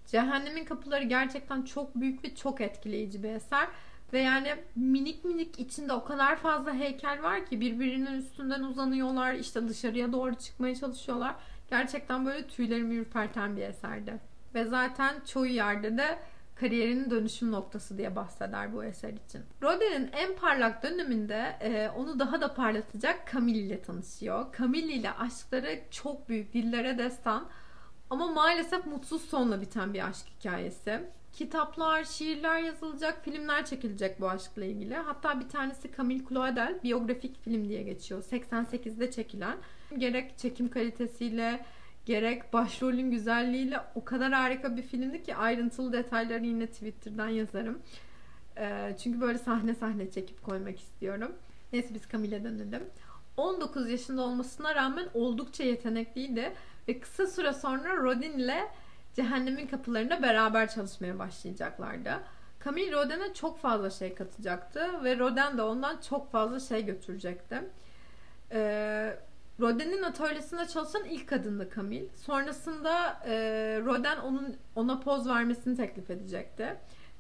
Cehennemin 0.08 0.66
Kapıları 0.66 1.04
gerçekten 1.04 1.62
çok 1.62 1.96
büyük 1.96 2.24
ve 2.24 2.36
çok 2.36 2.62
etkileyici 2.62 3.24
bir 3.24 3.30
eser. 3.30 3.68
Ve 4.14 4.20
yani 4.20 4.56
minik 4.76 5.26
minik 5.26 5.60
içinde 5.60 5.94
o 5.94 6.04
kadar 6.04 6.36
fazla 6.36 6.74
heykel 6.74 7.24
var 7.24 7.46
ki 7.46 7.62
birbirinin 7.62 8.14
üstünden 8.14 8.64
uzanıyorlar. 8.64 9.34
işte 9.34 9.70
dışarıya 9.70 10.12
doğru 10.12 10.36
çıkmaya 10.36 10.76
çalışıyorlar. 10.76 11.36
Gerçekten 11.70 12.26
böyle 12.26 12.48
tüylerimi 12.48 12.96
ürperten 12.96 13.58
bir 13.58 13.62
eserdi. 13.62 14.20
Ve 14.56 14.66
zaten 14.66 15.16
çoğu 15.26 15.46
yerde 15.46 15.98
de 15.98 16.20
kariyerinin 16.56 17.10
dönüşüm 17.12 17.52
noktası 17.52 17.98
diye 17.98 18.16
bahseder 18.16 18.74
bu 18.74 18.84
eser 18.84 19.14
için. 19.14 19.42
Rodin'in 19.64 20.10
en 20.14 20.36
parlak 20.36 20.84
döneminde 20.84 21.58
e, 21.62 21.90
onu 21.90 22.20
daha 22.20 22.42
da 22.42 22.54
parlatacak 22.54 23.32
Camille 23.34 23.60
ile 23.60 23.82
tanışıyor. 23.82 24.46
Camille 24.58 24.94
ile 24.94 25.12
aşkları 25.12 25.80
çok 25.92 26.30
büyük, 26.30 26.54
dillere 26.54 26.98
destan 26.98 27.48
ama 28.10 28.28
maalesef 28.28 28.86
mutsuz 28.86 29.22
sonla 29.22 29.62
biten 29.62 29.94
bir 29.94 30.08
aşk 30.08 30.26
hikayesi. 30.40 31.02
Kitaplar, 31.34 32.04
şiirler 32.04 32.60
yazılacak, 32.60 33.24
filmler 33.24 33.66
çekilecek 33.66 34.22
bu 34.22 34.30
aşkla 34.30 34.66
ilgili. 34.66 34.96
Hatta 34.96 35.40
bir 35.40 35.50
tanesi 35.50 35.92
Camille 35.98 36.24
Claudel 36.30 36.80
biyografik 36.84 37.44
film 37.44 37.70
diye 37.70 37.84
geçiyor. 37.84 38.24
88'de 38.24 39.12
çekilen. 39.12 39.58
Gerek 39.98 40.38
çekim 40.38 40.70
kalitesiyle, 40.70 41.66
gerek 42.06 42.54
başrolün 42.54 43.12
güzelliğiyle 43.12 43.80
o 43.96 44.04
kadar 44.04 44.34
harika 44.34 44.78
bir 44.78 44.82
filmdi 44.82 45.24
ki 45.24 45.36
ayrıntılı 45.36 45.94
detayları 45.94 46.46
yine 46.46 46.68
Twitter'dan 46.68 47.30
yazarım. 47.30 47.82
Ee, 48.58 48.96
çünkü 49.04 49.22
böyle 49.22 49.38
sahne 49.38 49.76
sahne 49.76 50.12
çekip 50.12 50.44
koymak 50.44 50.80
istiyorum. 50.80 51.32
Neyse 51.74 51.94
biz 51.94 52.02
Camille'e 52.12 52.44
dönelim. 52.44 52.84
19 53.38 53.90
yaşında 53.90 54.22
olmasına 54.22 54.76
rağmen 54.76 55.06
oldukça 55.14 55.64
yetenekliydi 55.64 56.54
ve 56.88 57.00
kısa 57.00 57.28
süre 57.28 57.54
sonra 57.54 57.98
Rodin 57.98 58.32
ile 58.40 58.68
Cehennemin 59.16 59.68
Kapılarında 59.68 60.22
beraber 60.22 60.70
çalışmaya 60.70 61.20
başlayacaklardı. 61.20 62.20
Camille 62.66 62.92
Rodin'e 62.92 63.34
çok 63.34 63.60
fazla 63.60 63.90
şey 63.90 64.16
katacaktı 64.16 65.04
ve 65.04 65.20
Rodin 65.20 65.58
de 65.58 65.62
ondan 65.62 66.02
çok 66.10 66.32
fazla 66.32 66.60
şey 66.60 66.86
götürecekti. 66.86 67.62
Ee, 68.52 69.18
Rodin'in 69.62 70.04
atölyesinde 70.04 70.68
çalışan 70.68 71.06
ilk 71.06 71.30
kadındı 71.30 71.70
Camille. 71.76 72.06
Sonrasında 72.16 73.22
e, 73.26 73.34
Rodin 73.86 74.22
onun 74.24 74.56
ona 74.76 75.00
poz 75.00 75.28
vermesini 75.28 75.78
teklif 75.78 76.10
edecekti. 76.10 76.76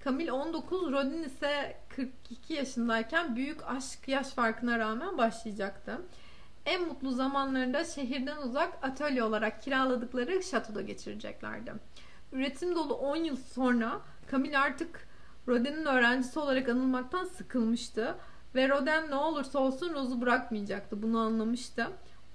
Camille 0.05 0.31
19, 0.31 0.91
Rodin 0.91 1.23
ise 1.23 1.77
42 1.95 2.53
yaşındayken 2.53 3.35
büyük 3.35 3.67
aşk 3.67 4.07
yaş 4.07 4.27
farkına 4.27 4.79
rağmen 4.79 5.17
başlayacaktı. 5.17 6.01
En 6.65 6.87
mutlu 6.87 7.11
zamanlarında 7.11 7.83
şehirden 7.83 8.37
uzak 8.37 8.73
atölye 8.81 9.23
olarak 9.23 9.61
kiraladıkları 9.61 10.43
şatoda 10.43 10.81
geçireceklerdi. 10.81 11.73
Üretim 12.31 12.75
dolu 12.75 12.93
10 12.93 13.15
yıl 13.15 13.35
sonra 13.35 14.01
Camille 14.31 14.59
artık 14.59 15.07
Rodin'in 15.47 15.85
öğrencisi 15.85 16.39
olarak 16.39 16.69
anılmaktan 16.69 17.25
sıkılmıştı 17.25 18.15
ve 18.55 18.69
Rodin 18.69 19.11
ne 19.11 19.15
olursa 19.15 19.59
olsun 19.59 19.93
Rose'u 19.93 20.21
bırakmayacaktı. 20.21 21.03
Bunu 21.03 21.19
anlamıştı. 21.19 21.87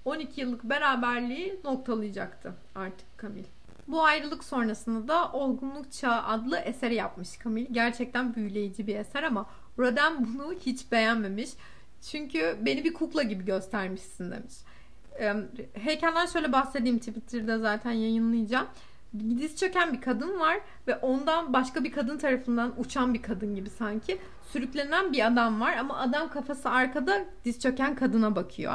12 0.05 0.41
yıllık 0.41 0.63
beraberliği 0.63 1.59
noktalayacaktı 1.63 2.53
artık 2.75 3.07
Camille. 3.21 3.47
Bu 3.87 4.03
ayrılık 4.03 4.43
sonrasında 4.43 5.07
da 5.07 5.31
Olgunluk 5.31 5.91
Çağı 5.91 6.23
adlı 6.23 6.57
eseri 6.57 6.95
yapmış 6.95 7.29
Camille. 7.43 7.67
Gerçekten 7.71 8.35
büyüleyici 8.35 8.87
bir 8.87 8.95
eser 8.95 9.23
ama 9.23 9.49
Rodin 9.79 10.27
bunu 10.27 10.53
hiç 10.53 10.91
beğenmemiş. 10.91 11.49
Çünkü 12.01 12.57
beni 12.61 12.83
bir 12.83 12.93
kukla 12.93 13.23
gibi 13.23 13.45
göstermişsin 13.45 14.31
demiş. 14.31 14.53
Heykelden 15.73 16.25
şöyle 16.25 16.51
bahsedeyim 16.51 16.99
Twitter'da 16.99 17.59
zaten 17.59 17.91
yayınlayacağım. 17.91 18.67
Diz 19.19 19.55
çöken 19.55 19.93
bir 19.93 20.01
kadın 20.01 20.39
var 20.39 20.59
ve 20.87 20.95
ondan 20.95 21.53
başka 21.53 21.83
bir 21.83 21.91
kadın 21.91 22.17
tarafından 22.17 22.73
uçan 22.77 23.13
bir 23.13 23.21
kadın 23.21 23.55
gibi 23.55 23.69
sanki 23.69 24.19
sürüklenen 24.53 25.13
bir 25.13 25.27
adam 25.27 25.61
var 25.61 25.77
ama 25.77 25.97
adam 25.97 26.29
kafası 26.29 26.69
arkada 26.69 27.25
diz 27.45 27.59
çöken 27.59 27.95
kadına 27.95 28.35
bakıyor. 28.35 28.73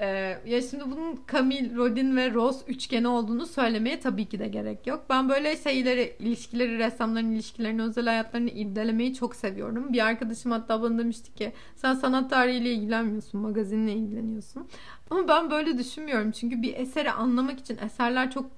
Ee, 0.00 0.38
ya 0.46 0.62
şimdi 0.62 0.84
bunun 0.90 1.20
Camille, 1.32 1.74
Rodin 1.76 2.16
ve 2.16 2.34
Rose 2.34 2.64
üçgeni 2.66 3.08
olduğunu 3.08 3.46
söylemeye 3.46 4.00
tabii 4.00 4.28
ki 4.28 4.38
de 4.38 4.48
gerek 4.48 4.86
yok. 4.86 5.04
Ben 5.10 5.28
böyle 5.28 5.56
şeyleri, 5.56 6.16
ilişkileri, 6.18 6.78
ressamların 6.78 7.32
ilişkilerini, 7.32 7.82
özel 7.82 8.06
hayatlarını 8.06 8.50
irdelemeyi 8.50 9.14
çok 9.14 9.36
seviyorum. 9.36 9.92
Bir 9.92 10.06
arkadaşım 10.06 10.52
hatta 10.52 10.82
bana 10.82 10.98
demişti 10.98 11.34
ki 11.34 11.52
sen 11.76 11.94
sanat 11.94 12.30
tarihiyle 12.30 12.72
ilgilenmiyorsun, 12.72 13.40
magazinle 13.40 13.92
ilgileniyorsun. 13.92 14.68
Ama 15.10 15.28
ben 15.28 15.50
böyle 15.50 15.78
düşünmüyorum. 15.78 16.30
Çünkü 16.30 16.62
bir 16.62 16.76
eseri 16.76 17.10
anlamak 17.10 17.60
için 17.60 17.78
eserler 17.78 18.30
çok 18.30 18.50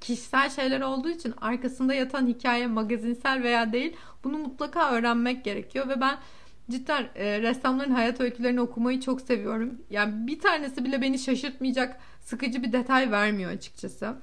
kişisel 0.00 0.50
şeyler 0.50 0.80
olduğu 0.80 1.10
için 1.10 1.34
arkasında 1.40 1.94
yatan 1.94 2.26
hikaye 2.26 2.66
magazinsel 2.66 3.42
veya 3.42 3.72
değil 3.72 3.96
bunu 4.24 4.38
mutlaka 4.38 4.90
öğrenmek 4.90 5.44
gerekiyor 5.44 5.88
ve 5.88 6.00
ben 6.00 6.18
cidden 6.70 7.08
e, 7.14 7.42
ressamların 7.42 7.90
hayat 7.90 8.20
öykülerini 8.20 8.60
okumayı 8.60 9.00
çok 9.00 9.20
seviyorum. 9.20 9.82
Yani 9.90 10.26
bir 10.26 10.40
tanesi 10.40 10.84
bile 10.84 11.02
beni 11.02 11.18
şaşırtmayacak 11.18 12.00
sıkıcı 12.20 12.62
bir 12.62 12.72
detay 12.72 13.10
vermiyor 13.10 13.50
açıkçası. 13.50 14.16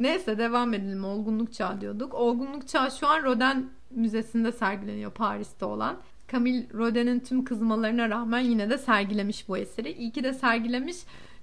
Neyse 0.00 0.38
devam 0.38 0.74
edelim. 0.74 1.04
Olgunluk 1.04 1.52
Çağı 1.52 1.80
diyorduk. 1.80 2.14
Olgunluk 2.14 2.68
Çağı 2.68 2.90
şu 2.90 3.06
an 3.06 3.22
Rodin 3.22 3.70
Müzesi'nde 3.90 4.52
sergileniyor 4.52 5.10
Paris'te 5.10 5.64
olan. 5.64 5.96
Camille 6.32 6.66
Rodin'in 6.74 7.20
tüm 7.20 7.44
kızmalarına 7.44 8.10
rağmen 8.10 8.40
yine 8.40 8.70
de 8.70 8.78
sergilemiş 8.78 9.48
bu 9.48 9.56
eseri. 9.58 9.92
İyi 9.92 10.12
ki 10.12 10.24
de 10.24 10.32
sergilemiş. 10.32 10.96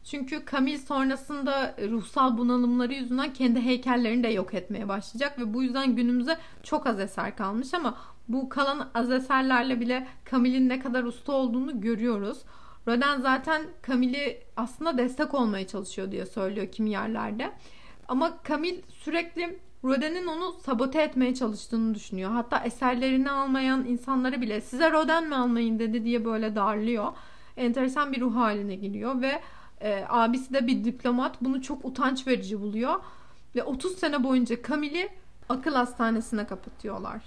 Çünkü 0.04 0.44
Camille 0.52 0.78
sonrasında 0.78 1.76
ruhsal 1.90 2.38
bunalımları 2.38 2.94
yüzünden 2.94 3.34
kendi 3.34 3.62
heykellerini 3.62 4.24
de 4.24 4.28
yok 4.28 4.54
etmeye 4.54 4.88
başlayacak 4.88 5.40
ve 5.40 5.54
bu 5.54 5.64
yüzden 5.64 5.96
günümüze 5.96 6.38
çok 6.64 6.88
az 6.88 7.00
eser 7.00 7.36
kalmış 7.36 7.74
ama 7.74 7.98
bu 8.28 8.50
kalan 8.50 8.90
az 8.94 9.12
eserlerle 9.12 9.80
bile 9.80 10.08
Camille'in 10.32 10.70
ne 10.70 10.80
kadar 10.80 11.04
usta 11.04 11.32
olduğunu 11.32 11.82
görüyoruz. 11.82 12.44
Rodin 12.88 13.22
zaten 13.22 13.64
Camille'i 13.88 14.44
aslında 14.58 14.98
destek 14.98 15.34
olmaya 15.34 15.68
çalışıyor 15.68 16.12
diye 16.12 16.26
söylüyor 16.26 16.72
kimi 16.72 16.90
yerlerde. 16.90 17.52
Ama 18.08 18.38
Camille 18.48 18.82
sürekli 18.90 19.60
Rodin'in 19.84 20.28
onu 20.28 20.54
sabote 20.66 21.02
etmeye 21.02 21.36
çalıştığını 21.36 21.96
düşünüyor. 21.96 22.32
Hatta 22.32 22.60
eserlerini 22.60 23.32
almayan 23.32 23.86
insanları 23.86 24.42
bile 24.42 24.62
size 24.62 24.92
Rodin 24.92 25.30
mi 25.30 25.36
almayın 25.36 25.80
dedi 25.80 26.06
diye 26.06 26.26
böyle 26.26 26.56
darlıyor. 26.56 27.14
Enteresan 27.58 28.12
bir 28.12 28.22
ruh 28.22 28.36
haline 28.36 28.76
giriyor 28.76 29.22
ve 29.22 29.42
e, 29.82 30.06
abisi 30.10 30.54
de 30.54 30.68
bir 30.68 30.84
diplomat. 30.84 31.42
Bunu 31.42 31.62
çok 31.62 31.86
utanç 31.86 32.28
verici 32.28 32.62
buluyor. 32.62 32.96
Ve 33.56 33.64
30 33.64 33.98
sene 33.98 34.24
boyunca 34.24 34.56
Camille'i 34.68 35.10
akıl 35.50 35.74
hastanesine 35.74 36.48
kapatıyorlar. 36.48 37.22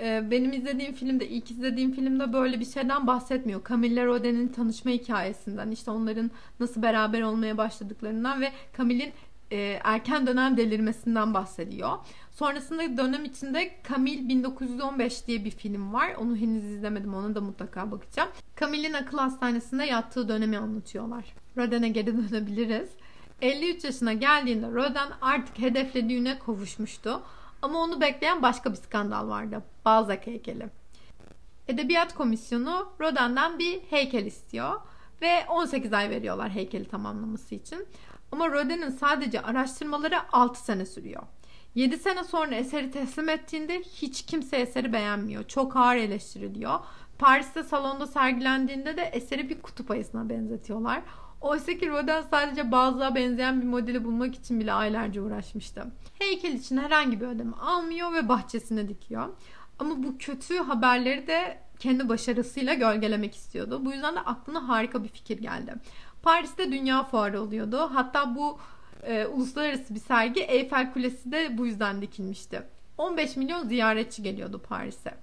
E, 0.00 0.30
benim 0.30 0.52
izlediğim 0.52 0.92
filmde, 0.92 1.28
ilk 1.28 1.50
izlediğim 1.50 1.92
filmde 1.92 2.32
böyle 2.32 2.60
bir 2.60 2.64
şeyden 2.64 3.06
bahsetmiyor. 3.06 3.68
Camille 3.68 4.06
Rodin'in 4.06 4.48
tanışma 4.48 4.90
hikayesinden, 4.90 5.70
işte 5.70 5.90
onların 5.90 6.30
nasıl 6.60 6.82
beraber 6.82 7.22
olmaya 7.22 7.58
başladıklarından 7.58 8.40
ve 8.40 8.52
Camille'in 8.78 9.12
e, 9.50 9.80
erken 9.84 10.26
dönem 10.26 10.56
delirmesinden 10.56 11.34
bahsediyor. 11.34 11.98
Sonrasında 12.30 12.96
dönem 12.96 13.24
içinde 13.24 13.70
Camille 13.88 14.28
1915 14.28 15.26
diye 15.26 15.44
bir 15.44 15.50
film 15.50 15.92
var. 15.92 16.14
Onu 16.18 16.36
henüz 16.36 16.64
izlemedim. 16.64 17.14
Ona 17.14 17.34
da 17.34 17.40
mutlaka 17.40 17.90
bakacağım. 17.90 18.28
Camille'in 18.60 18.92
akıl 18.92 19.18
hastanesinde 19.18 19.84
yattığı 19.84 20.28
dönemi 20.28 20.58
anlatıyorlar. 20.58 21.24
Rodin'e 21.56 21.88
geri 21.88 22.30
dönebiliriz. 22.30 22.88
53 23.42 23.84
yaşına 23.84 24.12
geldiğinde 24.12 24.66
Rodin 24.66 25.12
artık 25.20 25.58
hedeflediğine 25.58 26.38
kavuşmuştu. 26.38 27.22
Ama 27.62 27.78
onu 27.78 28.00
bekleyen 28.00 28.42
başka 28.42 28.72
bir 28.72 28.76
skandal 28.76 29.28
vardı. 29.28 29.62
Balzac 29.84 30.26
heykeli. 30.26 30.68
Edebiyat 31.68 32.14
Komisyonu 32.14 32.88
Rodin'den 33.00 33.58
bir 33.58 33.80
heykel 33.80 34.26
istiyor 34.26 34.80
ve 35.22 35.46
18 35.48 35.92
ay 35.92 36.10
veriyorlar 36.10 36.50
heykeli 36.50 36.88
tamamlaması 36.88 37.54
için. 37.54 37.86
Ama 38.32 38.50
Rodin'in 38.50 38.90
sadece 38.90 39.42
araştırmaları 39.42 40.32
6 40.32 40.64
sene 40.64 40.86
sürüyor. 40.86 41.22
7 41.74 41.98
sene 41.98 42.24
sonra 42.24 42.54
eseri 42.54 42.90
teslim 42.90 43.28
ettiğinde 43.28 43.80
hiç 43.80 44.22
kimse 44.26 44.56
eseri 44.56 44.92
beğenmiyor. 44.92 45.44
Çok 45.44 45.76
ağır 45.76 45.96
eleştiriliyor. 45.96 46.80
Paris'te 47.18 47.62
salonda 47.62 48.06
sergilendiğinde 48.06 48.96
de 48.96 49.02
eseri 49.02 49.48
bir 49.48 49.62
kutup 49.62 49.90
ayısına 49.90 50.28
benzetiyorlar. 50.28 51.02
Oysa 51.40 51.72
ki 51.72 51.88
Rodin 51.88 52.28
sadece 52.30 52.72
bazıya 52.72 53.14
benzeyen 53.14 53.60
bir 53.60 53.66
modeli 53.66 54.04
bulmak 54.04 54.34
için 54.34 54.60
bile 54.60 54.72
aylarca 54.72 55.22
uğraşmıştı. 55.22 55.86
Heykel 56.18 56.52
için 56.52 56.76
herhangi 56.76 57.20
bir 57.20 57.26
ödeme 57.26 57.56
almıyor 57.56 58.12
ve 58.12 58.28
bahçesine 58.28 58.88
dikiyor. 58.88 59.28
Ama 59.78 60.02
bu 60.02 60.18
kötü 60.18 60.58
haberleri 60.58 61.26
de 61.26 61.58
kendi 61.78 62.08
başarısıyla 62.08 62.74
gölgelemek 62.74 63.34
istiyordu. 63.34 63.84
Bu 63.84 63.92
yüzden 63.92 64.14
de 64.14 64.20
aklına 64.20 64.68
harika 64.68 65.04
bir 65.04 65.08
fikir 65.08 65.38
geldi. 65.38 65.74
Paris'te 66.22 66.72
dünya 66.72 67.02
fuarı 67.02 67.42
oluyordu. 67.42 67.90
Hatta 67.92 68.34
bu 68.34 68.58
e, 69.02 69.26
uluslararası 69.26 69.94
bir 69.94 70.00
sergi 70.00 70.40
Eyfel 70.40 70.92
Kulesi 70.92 71.32
de 71.32 71.58
bu 71.58 71.66
yüzden 71.66 72.02
dikilmişti. 72.02 72.62
15 72.98 73.36
milyon 73.36 73.64
ziyaretçi 73.68 74.22
geliyordu 74.22 74.62
Paris'e. 74.68 75.14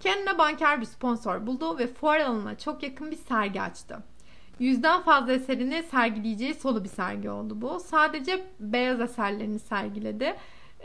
Kendine 0.00 0.38
banker 0.38 0.80
bir 0.80 0.86
sponsor 0.86 1.46
buldu 1.46 1.78
ve 1.78 1.86
fuar 1.86 2.20
alanına 2.20 2.58
çok 2.58 2.82
yakın 2.82 3.10
bir 3.10 3.16
sergi 3.16 3.62
açtı. 3.62 3.98
Yüzden 4.58 5.02
fazla 5.02 5.32
eserini 5.32 5.82
sergileyeceği 5.82 6.54
solu 6.54 6.84
bir 6.84 6.88
sergi 6.88 7.30
oldu 7.30 7.60
bu. 7.60 7.80
Sadece 7.80 8.46
beyaz 8.60 9.00
eserlerini 9.00 9.58
sergiledi. 9.58 10.34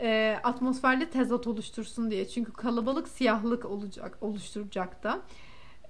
E, 0.00 0.38
atmosferli 0.44 1.10
tezat 1.10 1.46
oluştursun 1.46 2.10
diye. 2.10 2.28
Çünkü 2.28 2.52
kalabalık 2.52 3.08
siyahlık 3.08 3.64
olacak 3.64 4.18
oluşturacaktı. 4.20 5.20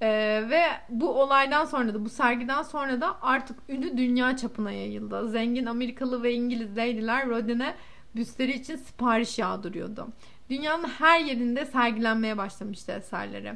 Ee, 0.02 0.44
ve 0.50 0.62
bu 0.88 1.20
olaydan 1.20 1.64
sonra 1.64 1.94
da 1.94 2.04
bu 2.04 2.08
sergiden 2.08 2.62
sonra 2.62 3.00
da 3.00 3.22
artık 3.22 3.58
ünlü 3.68 3.96
dünya 3.96 4.36
çapına 4.36 4.72
yayıldı. 4.72 5.28
Zengin 5.28 5.66
Amerikalı 5.66 6.22
ve 6.22 6.34
İngiliz 6.34 6.76
leydiler 6.76 7.28
Rodin'e 7.28 7.74
büstleri 8.16 8.52
için 8.52 8.76
sipariş 8.76 9.38
yağdırıyordu. 9.38 10.08
Dünyanın 10.50 10.88
her 10.88 11.20
yerinde 11.20 11.66
sergilenmeye 11.66 12.36
başlamıştı 12.36 12.92
eserleri. 12.92 13.54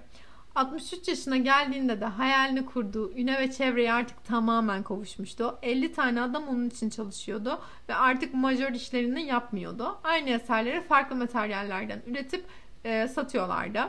63 0.57 1.09
yaşına 1.09 1.37
geldiğinde 1.37 2.01
de 2.01 2.05
hayalini 2.05 2.67
kurduğu 2.67 3.13
üne 3.13 3.41
ve 3.41 3.53
çevreye 3.53 3.93
artık 3.93 4.25
tamamen 4.25 4.83
kavuşmuştu. 4.83 5.59
50 5.63 5.93
tane 5.93 6.23
adam 6.23 6.49
onun 6.49 6.69
için 6.69 6.91
çalışıyordu 6.91 7.61
ve 7.89 7.95
artık 7.95 8.35
majör 8.35 8.73
işlerini 8.73 9.23
yapmıyordu. 9.23 9.99
Aynı 10.05 10.31
eserleri 10.31 10.81
farklı 10.81 11.17
materyallerden 11.17 12.03
üretip 12.07 12.45
e, 12.85 13.09
satıyorlardı. 13.09 13.81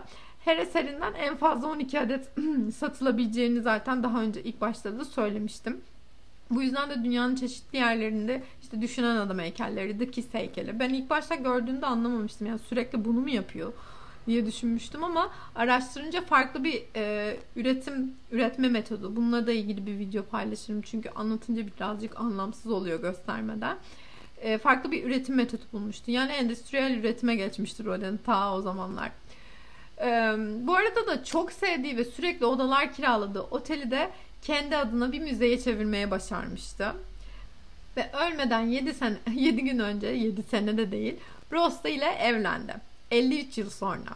Her 0.45 0.57
eserinden 0.57 1.13
en 1.13 1.35
fazla 1.37 1.67
12 1.67 1.99
adet 1.99 2.29
satılabileceğini 2.75 3.61
zaten 3.61 4.03
daha 4.03 4.21
önce 4.21 4.43
ilk 4.43 4.61
başta 4.61 4.99
da 4.99 5.05
söylemiştim. 5.05 5.81
Bu 6.51 6.61
yüzden 6.61 6.89
de 6.89 7.03
dünyanın 7.03 7.35
çeşitli 7.35 7.77
yerlerinde 7.77 8.43
işte 8.61 8.81
düşünen 8.81 9.15
adam 9.15 9.39
heykelleri, 9.39 9.99
Dikis 9.99 10.33
heykeli. 10.33 10.79
Ben 10.79 10.89
ilk 10.89 11.09
başta 11.09 11.35
gördüğümde 11.35 11.85
anlamamıştım. 11.85 12.47
Yani 12.47 12.59
sürekli 12.59 13.05
bunu 13.05 13.19
mu 13.19 13.29
yapıyor 13.29 13.73
diye 14.27 14.45
düşünmüştüm 14.45 15.03
ama 15.03 15.31
araştırınca 15.55 16.21
farklı 16.21 16.63
bir 16.63 16.83
e, 16.95 17.37
üretim 17.55 18.15
üretme 18.31 18.69
metodu. 18.69 19.15
Bununla 19.15 19.47
da 19.47 19.51
ilgili 19.51 19.85
bir 19.85 19.99
video 19.99 20.23
paylaşırım. 20.23 20.81
Çünkü 20.81 21.09
anlatınca 21.09 21.63
birazcık 21.67 22.19
anlamsız 22.19 22.71
oluyor 22.71 23.01
göstermeden. 23.01 23.77
E, 24.41 24.57
farklı 24.57 24.91
bir 24.91 25.03
üretim 25.03 25.35
metodu 25.35 25.63
bulmuştu. 25.73 26.11
Yani 26.11 26.31
endüstriyel 26.31 26.97
üretime 26.97 27.35
geçmiştir 27.35 27.85
Rodin 27.85 28.19
ta 28.25 28.55
o 28.55 28.61
zamanlar. 28.61 29.11
Ee, 30.01 30.35
bu 30.67 30.75
arada 30.75 31.07
da 31.07 31.23
çok 31.23 31.51
sevdiği 31.51 31.97
ve 31.97 32.05
sürekli 32.05 32.45
odalar 32.45 32.93
kiraladığı 32.93 33.41
oteli 33.41 33.91
de 33.91 34.09
kendi 34.41 34.77
adına 34.77 35.11
bir 35.11 35.19
müzeye 35.19 35.59
çevirmeye 35.59 36.11
başarmıştı. 36.11 36.93
Ve 37.97 38.11
ölmeden 38.11 38.59
7 38.59 38.93
sene 38.93 39.17
7 39.33 39.63
gün 39.63 39.79
önce 39.79 40.07
7 40.07 40.43
sene 40.43 40.77
de 40.77 40.91
değil 40.91 41.15
Rosta 41.51 41.89
ile 41.89 42.05
evlendi. 42.05 42.73
53 43.11 43.57
yıl 43.57 43.69
sonra. 43.69 44.09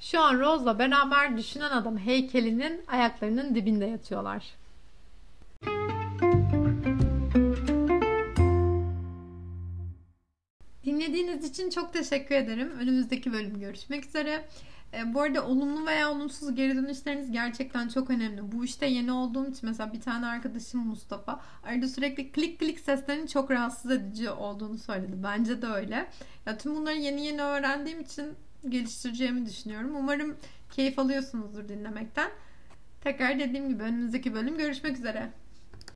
Şu 0.00 0.20
an 0.20 0.40
Rose'la 0.40 0.78
beraber 0.78 1.38
düşünen 1.38 1.70
adam 1.70 1.98
heykelinin 1.98 2.84
ayaklarının 2.88 3.54
dibinde 3.54 3.86
yatıyorlar. 3.86 4.44
Dinlediğiniz 10.84 11.50
için 11.50 11.70
çok 11.70 11.92
teşekkür 11.92 12.34
ederim. 12.34 12.70
Önümüzdeki 12.80 13.32
bölüm 13.32 13.60
görüşmek 13.60 14.06
üzere. 14.06 14.44
E, 14.96 15.14
bu 15.14 15.20
arada 15.20 15.46
olumlu 15.46 15.86
veya 15.86 16.10
olumsuz 16.10 16.54
geri 16.54 16.76
dönüşleriniz 16.76 17.30
gerçekten 17.30 17.88
çok 17.88 18.10
önemli. 18.10 18.52
Bu 18.52 18.64
işte 18.64 18.86
yeni 18.86 19.12
olduğum 19.12 19.50
için 19.50 19.68
mesela 19.68 19.92
bir 19.92 20.00
tane 20.00 20.26
arkadaşım 20.26 20.80
Mustafa 20.80 21.40
arada 21.64 21.88
sürekli 21.88 22.32
klik 22.32 22.60
klik 22.60 22.80
seslerinin 22.80 23.26
çok 23.26 23.50
rahatsız 23.50 23.90
edici 23.90 24.30
olduğunu 24.30 24.78
söyledi. 24.78 25.12
Bence 25.22 25.62
de 25.62 25.66
öyle. 25.66 26.10
Ya 26.46 26.58
tüm 26.58 26.76
bunları 26.76 26.96
yeni 26.96 27.26
yeni 27.26 27.42
öğrendiğim 27.42 28.00
için 28.00 28.34
geliştireceğimi 28.68 29.46
düşünüyorum. 29.46 29.96
Umarım 29.96 30.36
keyif 30.70 30.98
alıyorsunuzdur 30.98 31.68
dinlemekten. 31.68 32.30
Tekrar 33.00 33.38
dediğim 33.38 33.68
gibi 33.68 33.82
önümüzdeki 33.82 34.34
bölüm 34.34 34.58
görüşmek 34.58 34.98
üzere. 34.98 35.30